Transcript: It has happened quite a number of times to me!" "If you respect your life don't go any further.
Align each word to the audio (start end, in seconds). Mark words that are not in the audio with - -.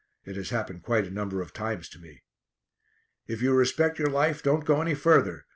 It 0.25 0.35
has 0.35 0.49
happened 0.49 0.81
quite 0.81 1.05
a 1.05 1.11
number 1.11 1.43
of 1.43 1.53
times 1.53 1.87
to 1.89 1.99
me!" 1.99 2.23
"If 3.27 3.43
you 3.43 3.53
respect 3.53 3.99
your 3.99 4.09
life 4.09 4.41
don't 4.41 4.65
go 4.65 4.81
any 4.81 4.95
further. 4.95 5.45